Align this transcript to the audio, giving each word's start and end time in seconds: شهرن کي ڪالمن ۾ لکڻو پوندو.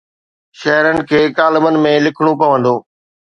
شهرن 0.61 0.97
کي 1.09 1.19
ڪالمن 1.39 1.77
۾ 1.83 1.93
لکڻو 2.05 2.33
پوندو. 2.39 2.75